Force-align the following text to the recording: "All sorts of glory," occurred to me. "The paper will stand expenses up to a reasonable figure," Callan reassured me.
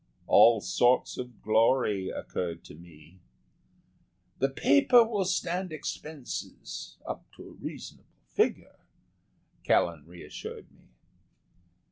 "All 0.25 0.61
sorts 0.61 1.19
of 1.19 1.43
glory," 1.43 2.09
occurred 2.09 2.63
to 2.63 2.73
me. 2.73 3.19
"The 4.39 4.49
paper 4.49 5.03
will 5.07 5.25
stand 5.25 5.71
expenses 5.71 6.97
up 7.07 7.31
to 7.37 7.49
a 7.49 7.63
reasonable 7.63 8.09
figure," 8.25 8.79
Callan 9.63 10.07
reassured 10.07 10.71
me. 10.71 10.87